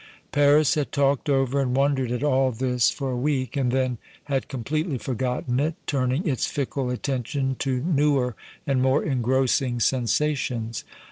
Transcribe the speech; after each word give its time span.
Paris 0.31 0.73
had 0.73 0.91
talked 0.91 1.29
over 1.29 1.61
and 1.61 1.75
wondered 1.75 2.11
at 2.11 2.23
all 2.23 2.49
this 2.51 2.89
for 2.89 3.11
a 3.11 3.15
week, 3.15 3.55
and 3.55 3.71
then 3.71 3.99
had 4.23 4.47
completely 4.47 4.97
forgotten 4.97 5.59
it, 5.59 5.75
turning 5.85 6.27
its 6.27 6.47
fickle 6.47 6.89
attention 6.89 7.55
to 7.59 7.83
newer 7.83 8.35
and 8.65 8.81
more 8.81 9.03
engrossing 9.03 9.79
sensations. 9.79 10.83